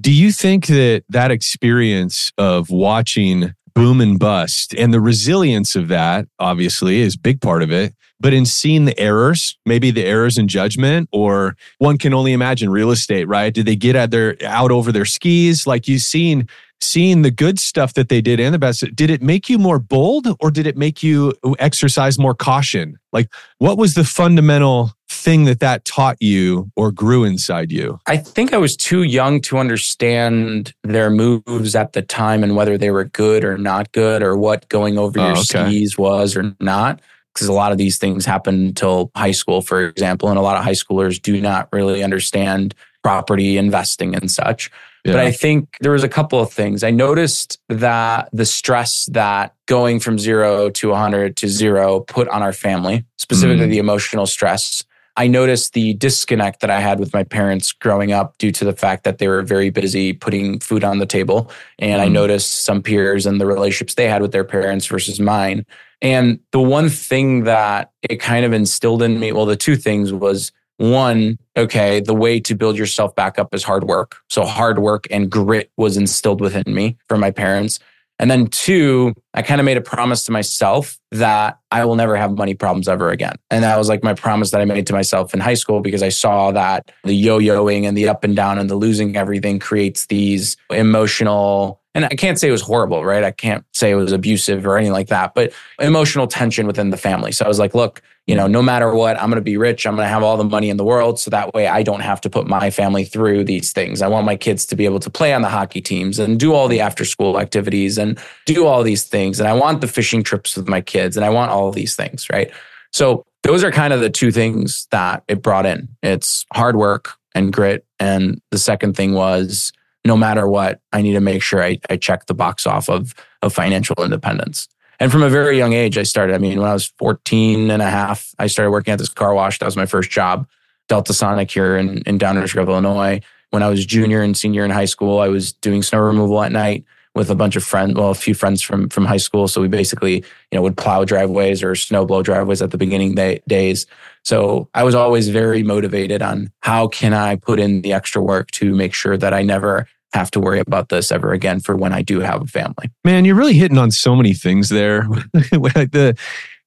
[0.00, 4.74] Do you think that that experience of watching boom and bust.
[4.74, 8.98] And the resilience of that obviously is big part of it, but in seeing the
[8.98, 13.52] errors, maybe the errors in judgment or one can only imagine real estate, right?
[13.52, 15.66] Did they get out their out over their skis?
[15.66, 16.48] Like you've seen
[16.82, 19.78] seeing the good stuff that they did and the best did it make you more
[19.78, 25.44] bold or did it make you exercise more caution like what was the fundamental thing
[25.44, 29.58] that that taught you or grew inside you I think I was too young to
[29.58, 34.36] understand their moves at the time and whether they were good or not good or
[34.36, 35.68] what going over Oh, your okay.
[35.68, 37.00] skis was or not.
[37.34, 40.58] Because a lot of these things happen until high school, for example, and a lot
[40.58, 44.70] of high schoolers do not really understand property investing and such.
[45.04, 46.84] But I think there was a couple of things.
[46.84, 52.42] I noticed that the stress that going from zero to 100 to zero put on
[52.42, 53.70] our family, specifically Mm.
[53.70, 54.84] the emotional stress.
[55.16, 58.72] I noticed the disconnect that I had with my parents growing up due to the
[58.72, 61.50] fact that they were very busy putting food on the table.
[61.78, 62.12] And I Mm.
[62.12, 65.66] noticed some peers and the relationships they had with their parents versus mine.
[66.00, 70.12] And the one thing that it kind of instilled in me, well, the two things
[70.12, 70.50] was
[70.82, 74.16] one, okay, the way to build yourself back up is hard work.
[74.28, 77.78] So hard work and grit was instilled within me from my parents.
[78.18, 82.16] And then two, I kind of made a promise to myself that I will never
[82.16, 83.34] have money problems ever again.
[83.50, 86.02] And that was like my promise that I made to myself in high school because
[86.02, 90.06] I saw that the yo-yoing and the up and down and the losing everything creates
[90.06, 93.22] these emotional and I can't say it was horrible, right?
[93.22, 96.96] I can't say it was abusive or anything like that, but emotional tension within the
[96.96, 97.32] family.
[97.32, 99.86] So I was like, look, you know, no matter what, I'm going to be rich.
[99.86, 101.18] I'm going to have all the money in the world.
[101.18, 104.00] So that way I don't have to put my family through these things.
[104.00, 106.54] I want my kids to be able to play on the hockey teams and do
[106.54, 109.40] all the after school activities and do all these things.
[109.40, 112.28] And I want the fishing trips with my kids and I want all these things,
[112.30, 112.50] right?
[112.92, 115.88] So those are kind of the two things that it brought in.
[116.02, 117.84] It's hard work and grit.
[117.98, 119.72] And the second thing was
[120.04, 123.14] no matter what, I need to make sure I, I check the box off of,
[123.42, 124.68] of financial independence.
[124.98, 126.34] And from a very young age, I started.
[126.34, 129.34] I mean, when I was 14 and a half, I started working at this car
[129.34, 129.58] wash.
[129.58, 130.46] That was my first job,
[130.88, 133.20] Delta Sonic here in, in Downers Grove, Illinois.
[133.50, 136.52] When I was junior and senior in high school, I was doing snow removal at
[136.52, 139.48] night with a bunch of friends, well, a few friends from from high school.
[139.48, 140.22] So we basically, you
[140.52, 143.86] know, would plow driveways or snow blow driveways at the beginning day, days.
[144.24, 148.50] So I was always very motivated on how can I put in the extra work
[148.52, 151.92] to make sure that I never have to worry about this ever again for when
[151.92, 152.90] I do have a family.
[153.04, 155.02] Man, you're really hitting on so many things there.
[155.32, 156.16] the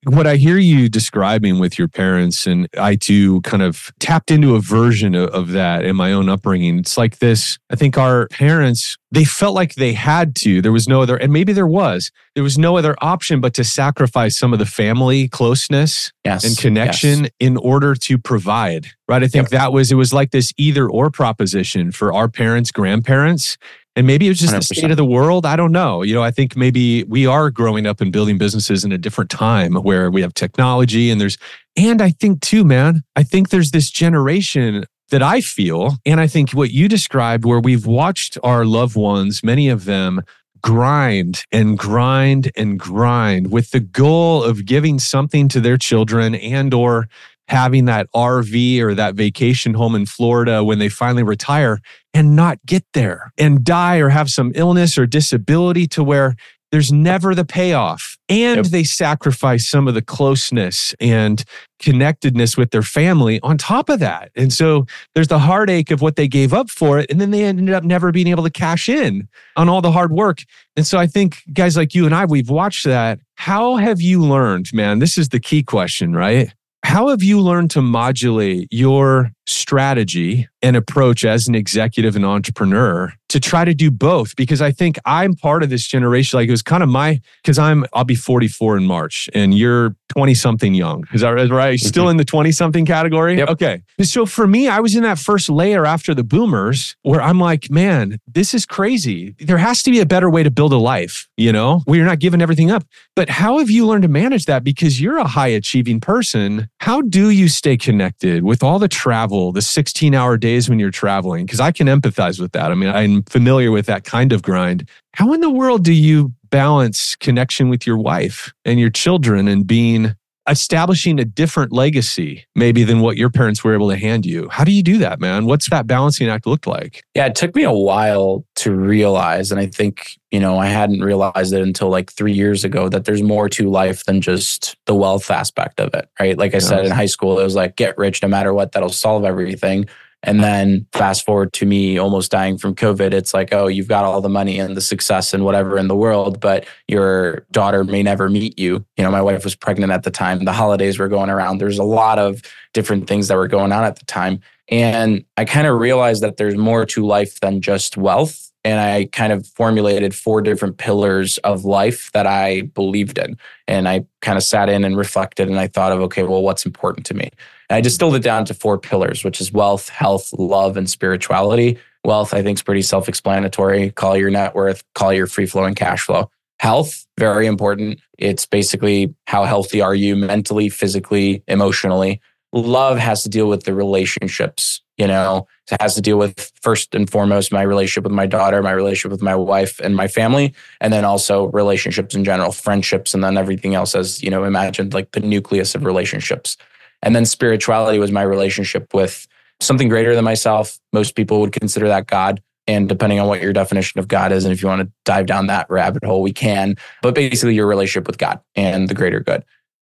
[0.05, 4.55] what I hear you describing with your parents, and I too kind of tapped into
[4.55, 6.79] a version of, of, that in my own upbringing.
[6.79, 10.61] It's like this I think our parents, they felt like they had to.
[10.61, 13.63] There was no other, and maybe there was, there was no other option but to
[13.63, 17.31] sacrifice some of the family closeness yes, and connection yes.
[17.39, 18.87] in order to provide.
[19.07, 19.23] Right.
[19.23, 19.61] I think yep.
[19.61, 23.57] that was, it was like this either or proposition for our parents, grandparents.
[23.95, 24.67] And maybe it was just 100%.
[24.67, 25.45] the state of the world.
[25.45, 26.03] I don't know.
[26.03, 29.29] You know, I think maybe we are growing up and building businesses in a different
[29.29, 31.37] time where we have technology and there's,
[31.77, 36.27] and I think too, man, I think there's this generation that I feel, and I
[36.27, 40.21] think what you described, where we've watched our loved ones, many of them,
[40.61, 46.73] grind and grind and grind with the goal of giving something to their children and
[46.73, 47.07] or
[47.47, 51.79] having that RV or that vacation home in Florida when they finally retire
[52.13, 56.35] and not get there and die or have some illness or disability to where
[56.71, 58.17] there's never the payoff.
[58.27, 58.65] And yep.
[58.65, 61.43] they sacrifice some of the closeness and
[61.79, 64.31] connectedness with their family on top of that.
[64.35, 67.09] And so there's the heartache of what they gave up for it.
[67.11, 70.11] And then they ended up never being able to cash in on all the hard
[70.11, 70.39] work.
[70.75, 73.19] And so I think guys like you and I, we've watched that.
[73.35, 74.99] How have you learned, man?
[74.99, 76.51] This is the key question, right?
[76.85, 83.11] How have you learned to modulate your strategy and approach as an executive and entrepreneur
[83.35, 84.33] to try to do both?
[84.37, 86.37] Because I think I'm part of this generation.
[86.37, 89.93] Like it was kind of my, because I'm, I'll be 44 in March and you're
[90.09, 91.03] 20 something young.
[91.13, 91.77] Is that right?
[91.77, 92.11] Still mm-hmm.
[92.11, 93.37] in the 20 something category?
[93.37, 93.49] Yep.
[93.49, 93.81] Okay.
[94.03, 97.69] So for me, I was in that first layer after the boomers where I'm like,
[97.69, 99.35] man, this is crazy.
[99.39, 102.05] There has to be a better way to build a life, you know, where you're
[102.05, 102.85] not giving everything up.
[103.17, 104.63] But how have you learned to manage that?
[104.63, 109.51] Because you're a high achieving person how do you stay connected with all the travel,
[109.51, 111.47] the 16 hour days when you're traveling?
[111.47, 112.71] Because I can empathize with that.
[112.71, 114.87] I mean, I'm familiar with that kind of grind.
[115.13, 119.67] How in the world do you balance connection with your wife and your children and
[119.67, 120.15] being
[120.47, 124.47] establishing a different legacy maybe than what your parents were able to hand you.
[124.49, 125.45] How do you do that, man?
[125.45, 127.03] What's that balancing act look like?
[127.15, 131.01] Yeah, it took me a while to realize and I think, you know, I hadn't
[131.01, 134.93] realized it until like 3 years ago that there's more to life than just the
[134.93, 136.37] wealth aspect of it, right?
[136.37, 136.67] Like I yes.
[136.67, 139.87] said in high school it was like get rich no matter what that'll solve everything.
[140.25, 144.03] And then fast forward to me almost dying from COVID, it's like, oh, you've got
[144.03, 148.01] all the money and the success and whatever in the world, but your daughter may
[148.01, 148.83] never meet you.
[148.97, 150.43] You know, my wife was pregnant at the time.
[150.43, 151.59] The holidays were going around.
[151.59, 152.41] There's a lot of
[152.73, 154.41] different things that were going on at the time.
[154.67, 158.51] And I kind of realized that there's more to life than just wealth.
[158.65, 163.37] And I kind of formulated four different pillars of life that I believed in.
[163.67, 166.65] And I kind of sat in and reflected and I thought of, okay, well, what's
[166.65, 167.29] important to me?
[167.69, 171.77] And I distilled it down to four pillars, which is wealth, health, love, and spirituality.
[172.03, 173.91] Wealth, I think, is pretty self explanatory.
[173.91, 176.31] Call your net worth, call your free flowing cash flow.
[176.59, 177.99] Health, very important.
[178.17, 182.19] It's basically how healthy are you mentally, physically, emotionally.
[182.53, 186.95] Love has to deal with the relationships, you know, it has to deal with first
[186.95, 190.53] and foremost my relationship with my daughter, my relationship with my wife and my family,
[190.79, 194.93] and then also relationships in general, friendships, and then everything else as, you know, imagined
[194.93, 196.57] like the nucleus of relationships.
[197.01, 199.27] And then spirituality was my relationship with
[199.59, 200.79] something greater than myself.
[200.93, 202.41] Most people would consider that God.
[202.67, 205.27] And depending on what your definition of God is, and if you want to dive
[205.27, 206.75] down that rabbit hole, we can.
[207.03, 209.43] But basically, your relationship with God and the greater good.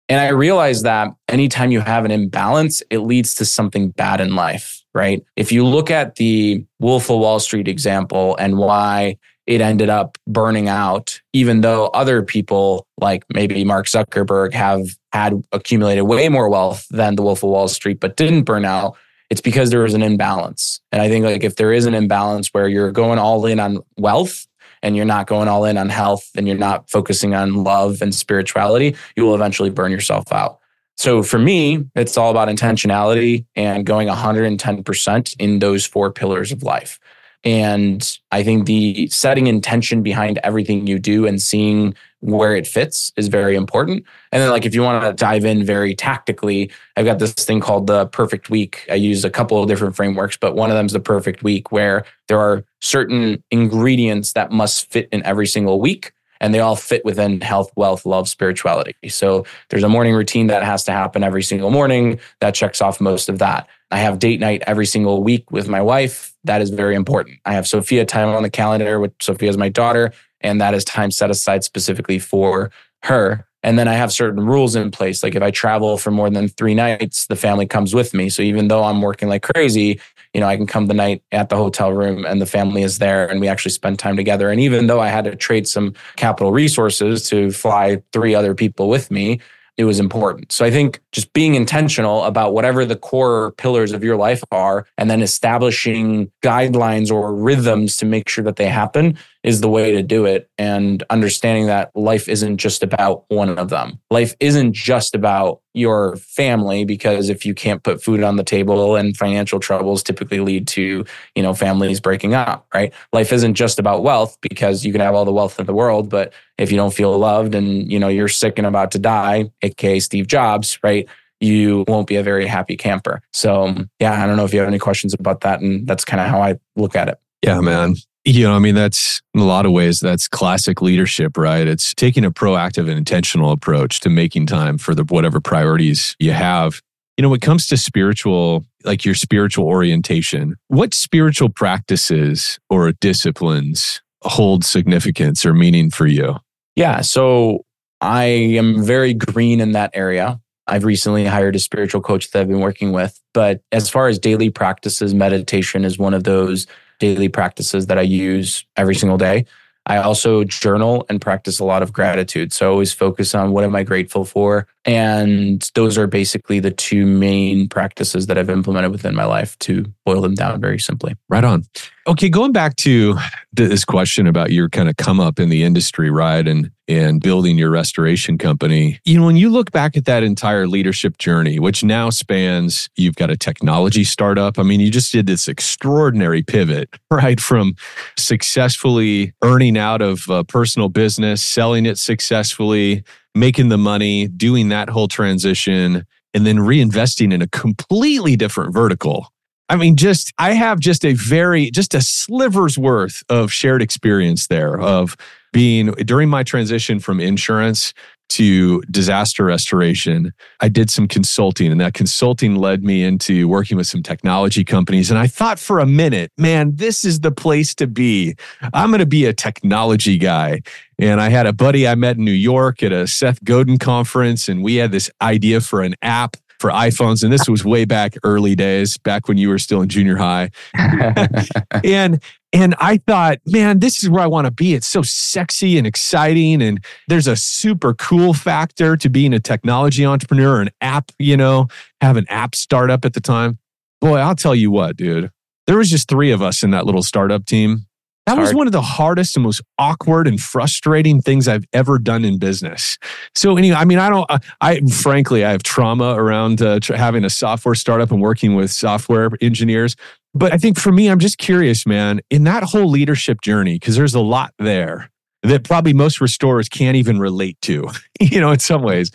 [0.07, 4.34] And I realized that anytime you have an imbalance, it leads to something bad in
[4.34, 5.23] life, right?
[5.37, 10.17] If you look at the Wolf of Wall Street example and why it ended up
[10.27, 16.49] burning out, even though other people like maybe Mark Zuckerberg have had accumulated way more
[16.49, 18.97] wealth than the Wolf of Wall Street, but didn't burn out.
[19.29, 20.81] It's because there was an imbalance.
[20.91, 23.79] And I think like if there is an imbalance where you're going all in on
[23.97, 24.45] wealth
[24.83, 28.13] and you're not going all in on health and you're not focusing on love and
[28.13, 30.59] spirituality, you will eventually burn yourself out.
[30.99, 36.61] So for me, it's all about intentionality and going 110% in those four pillars of
[36.61, 36.99] life.
[37.45, 43.13] And I think the setting intention behind everything you do and seeing where it fits
[43.15, 44.03] is very important.
[44.33, 47.61] And then, like, if you want to dive in very tactically, I've got this thing
[47.61, 48.85] called the perfect week.
[48.91, 51.71] I use a couple of different frameworks, but one of them is the perfect week
[51.71, 56.11] where there are certain ingredients that must fit in every single week.
[56.41, 58.95] And they all fit within health, wealth, love, spirituality.
[59.09, 63.01] So there's a morning routine that has to happen every single morning that checks off
[63.01, 63.67] most of that.
[63.91, 66.33] I have date night every single week with my wife.
[66.43, 67.39] That is very important.
[67.45, 70.85] I have Sophia time on the calendar, which Sophia is my daughter, and that is
[70.85, 72.71] time set aside specifically for
[73.03, 73.45] her.
[73.64, 75.22] And then I have certain rules in place.
[75.22, 78.30] Like if I travel for more than three nights, the family comes with me.
[78.30, 79.99] So even though I'm working like crazy,
[80.34, 82.99] you know, I can come the night at the hotel room and the family is
[82.99, 84.49] there and we actually spend time together.
[84.49, 88.88] And even though I had to trade some capital resources to fly three other people
[88.89, 89.39] with me,
[89.80, 90.51] it was important.
[90.51, 94.86] So I think just being intentional about whatever the core pillars of your life are
[94.97, 99.18] and then establishing guidelines or rhythms to make sure that they happen
[99.49, 100.47] is the way to do it.
[100.59, 103.99] And understanding that life isn't just about one of them.
[104.11, 108.95] Life isn't just about your family because if you can't put food on the table
[108.95, 112.93] and financial troubles typically lead to, you know, families breaking up, right?
[113.11, 116.09] Life isn't just about wealth because you can have all the wealth in the world,
[116.09, 119.49] but if you don't feel loved and, you know, you're sick and about to die,
[119.63, 121.09] aka Steve Jobs, right?
[121.41, 123.21] you won't be a very happy camper.
[123.31, 125.61] So, yeah, I don't know if you have any questions about that.
[125.61, 127.17] And that's kind of how I look at it.
[127.41, 127.95] Yeah, man.
[128.26, 131.65] You know, I mean, that's in a lot of ways, that's classic leadership, right?
[131.67, 136.32] It's taking a proactive and intentional approach to making time for the whatever priorities you
[136.32, 136.82] have.
[137.17, 142.91] You know, when it comes to spiritual, like your spiritual orientation, what spiritual practices or
[142.93, 146.36] disciplines hold significance or meaning for you?
[146.76, 147.01] Yeah.
[147.01, 147.65] So
[148.01, 150.39] I am very green in that area.
[150.67, 153.20] I've recently hired a spiritual coach that I've been working with.
[153.34, 156.67] But as far as daily practices, meditation is one of those
[156.99, 159.45] daily practices that I use every single day.
[159.85, 162.53] I also journal and practice a lot of gratitude.
[162.53, 164.67] So I always focus on what am I grateful for?
[164.85, 169.91] And those are basically the two main practices that I've implemented within my life to
[170.05, 171.15] boil them down very simply.
[171.27, 171.63] Right on.
[172.10, 173.20] Okay, going back to
[173.53, 176.47] this question about your kind of come up in the industry, right?
[176.47, 178.99] And and building your restoration company.
[179.05, 183.14] You know, when you look back at that entire leadership journey, which now spans, you've
[183.14, 184.57] got a technology startup.
[184.57, 187.39] I mean, you just did this extraordinary pivot, right?
[187.39, 187.76] From
[188.18, 193.03] successfully earning out of a personal business, selling it successfully,
[193.36, 199.32] making the money, doing that whole transition, and then reinvesting in a completely different vertical.
[199.70, 204.47] I mean, just I have just a very just a sliver's worth of shared experience
[204.47, 205.15] there of
[205.53, 207.93] being during my transition from insurance
[208.30, 213.88] to disaster restoration, I did some consulting, and that consulting led me into working with
[213.88, 215.09] some technology companies.
[215.09, 218.36] And I thought for a minute, man, this is the place to be.
[218.74, 220.61] I'm going to be a technology guy.
[220.99, 224.47] And I had a buddy I met in New York at a Seth Godin conference,
[224.47, 227.24] and we had this idea for an app for iPhones.
[227.24, 230.51] And this was way back early days, back when you were still in junior high.
[231.84, 234.74] and and I thought, man, this is where I want to be.
[234.74, 236.64] It's so sexy and exciting.
[236.64, 241.38] And there's a super cool factor to being a technology entrepreneur or an app, you
[241.38, 241.68] know,
[242.01, 243.60] have an app startup at the time.
[244.01, 245.30] Boy, I'll tell you what, dude.
[245.68, 247.86] There was just three of us in that little startup team.
[248.26, 252.24] That was one of the hardest and most awkward and frustrating things I've ever done
[252.24, 252.97] in business.
[253.34, 254.30] So anyway, I mean, I don't,
[254.61, 259.32] I frankly, I have trauma around uh, having a software startup and working with software
[259.41, 259.95] engineers.
[260.36, 263.95] But I think for me, I'm just curious, man, in that whole leadership journey, because
[263.95, 265.09] there's a lot there
[265.41, 267.89] that probably most restorers can't even relate to,
[268.20, 269.11] you know, in some ways.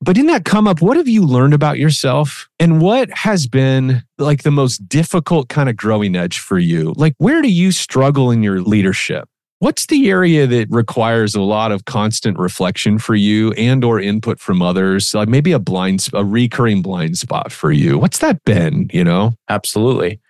[0.00, 2.48] But in that come up, what have you learned about yourself?
[2.58, 6.92] And what has been like the most difficult kind of growing edge for you?
[6.96, 9.28] Like, where do you struggle in your leadership?
[9.58, 14.38] What's the area that requires a lot of constant reflection for you and or input
[14.38, 15.14] from others?
[15.14, 17.96] Like maybe a blind a recurring blind spot for you.
[17.98, 19.32] What's that been, you know?
[19.48, 20.20] Absolutely.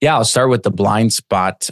[0.00, 1.70] Yeah, I'll start with the blind spot.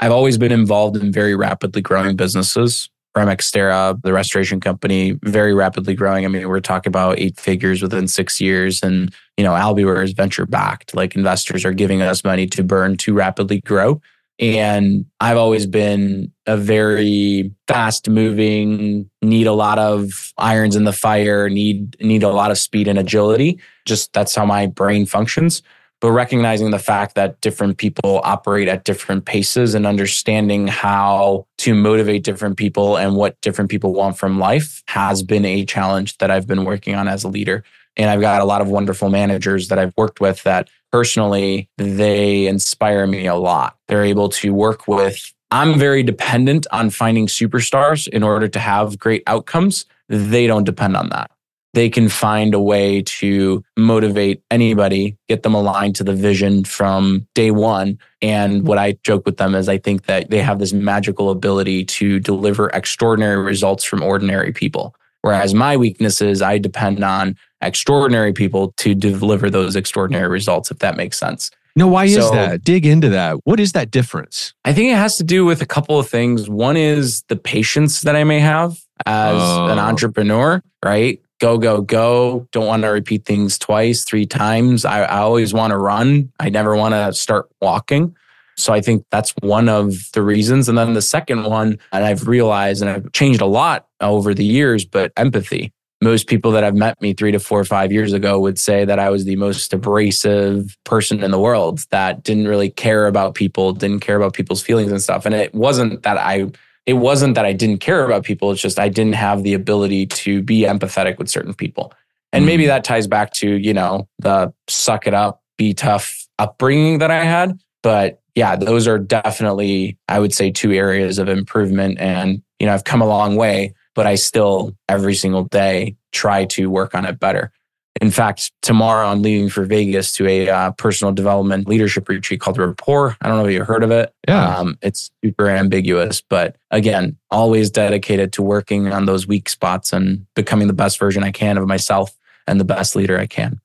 [0.00, 2.88] I've always been involved in very rapidly growing businesses.
[3.16, 6.24] Remextera, the restoration company, very rapidly growing.
[6.24, 8.82] I mean, we're talking about eight figures within six years.
[8.82, 10.94] And, you know, Albiware is venture backed.
[10.94, 14.00] Like investors are giving us money to burn to rapidly grow.
[14.38, 20.94] And I've always been a very fast moving, need a lot of irons in the
[20.94, 23.60] fire, need need a lot of speed and agility.
[23.84, 25.62] Just that's how my brain functions.
[26.00, 31.74] But recognizing the fact that different people operate at different paces and understanding how to
[31.74, 36.30] motivate different people and what different people want from life has been a challenge that
[36.30, 37.64] I've been working on as a leader.
[37.96, 42.46] And I've got a lot of wonderful managers that I've worked with that personally, they
[42.46, 43.76] inspire me a lot.
[43.88, 48.98] They're able to work with, I'm very dependent on finding superstars in order to have
[48.98, 49.84] great outcomes.
[50.08, 51.30] They don't depend on that.
[51.72, 57.26] They can find a way to motivate anybody, get them aligned to the vision from
[57.34, 57.98] day one.
[58.20, 61.84] And what I joke with them is I think that they have this magical ability
[61.84, 64.94] to deliver extraordinary results from ordinary people.
[65.22, 70.78] Whereas my weakness is I depend on extraordinary people to deliver those extraordinary results, if
[70.78, 71.50] that makes sense.
[71.76, 72.64] No, why is that?
[72.64, 73.36] Dig into that.
[73.44, 74.54] What is that difference?
[74.64, 76.48] I think it has to do with a couple of things.
[76.48, 78.72] One is the patience that I may have
[79.06, 79.66] as oh.
[79.66, 81.20] an entrepreneur, right?
[81.40, 82.46] Go, go, go.
[82.52, 84.84] Don't want to repeat things twice, three times.
[84.84, 86.30] I, I always want to run.
[86.38, 88.14] I never want to start walking.
[88.58, 90.68] So I think that's one of the reasons.
[90.68, 94.44] And then the second one, and I've realized and I've changed a lot over the
[94.44, 95.72] years, but empathy.
[96.02, 98.84] Most people that have met me three to four or five years ago would say
[98.84, 103.34] that I was the most abrasive person in the world that didn't really care about
[103.34, 105.26] people, didn't care about people's feelings and stuff.
[105.26, 106.50] And it wasn't that I
[106.86, 108.50] it wasn't that I didn't care about people.
[108.50, 111.92] It's just I didn't have the ability to be empathetic with certain people.
[112.32, 112.68] And maybe mm.
[112.68, 117.24] that ties back to, you know, the suck it up, be tough upbringing that I
[117.24, 117.60] had.
[117.82, 121.98] But yeah, those are definitely, I would say, two areas of improvement.
[121.98, 126.44] And, you know, I've come a long way, but I still every single day try
[126.46, 127.52] to work on it better.
[128.00, 132.56] In fact, tomorrow I'm leaving for Vegas to a uh, personal development leadership retreat called
[132.56, 133.16] Rapport.
[133.20, 134.14] I don't know if you heard of it.
[134.26, 134.56] Yeah.
[134.56, 140.26] Um, it's super ambiguous, but again, always dedicated to working on those weak spots and
[140.34, 143.60] becoming the best version I can of myself and the best leader I can.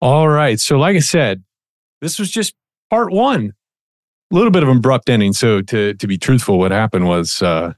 [0.00, 0.58] All right.
[0.58, 1.44] So, like I said,
[2.00, 2.54] this was just
[2.90, 3.54] part one
[4.32, 5.32] a little bit of an abrupt ending.
[5.32, 7.74] So to to be truthful, what happened was uh,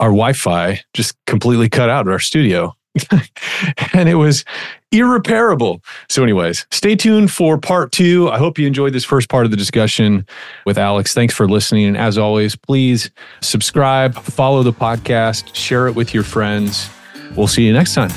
[0.00, 2.74] our Wi-Fi just completely cut out at our studio.
[3.94, 4.44] and it was
[4.90, 5.82] irreparable.
[6.08, 8.30] So, anyways, stay tuned for part two.
[8.30, 10.26] I hope you enjoyed this first part of the discussion
[10.66, 11.14] with Alex.
[11.14, 11.86] Thanks for listening.
[11.86, 16.90] And as always, please subscribe, follow the podcast, share it with your friends.
[17.34, 18.10] We'll see you next time.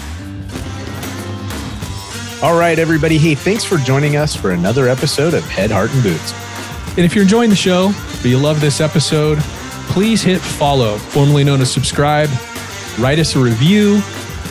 [2.43, 3.17] All right, everybody.
[3.17, 6.33] Hey, thanks for joining us for another episode of Head, Heart, and Boots.
[6.89, 9.39] And if you're enjoying the show, but you love this episode,
[9.87, 12.29] please hit follow, formerly known as subscribe,
[12.99, 14.01] write us a review,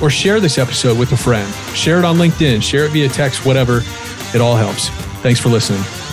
[0.02, 1.52] or share this episode with a friend.
[1.76, 3.82] Share it on LinkedIn, share it via text, whatever.
[4.34, 4.88] It all helps.
[5.22, 6.03] Thanks for listening.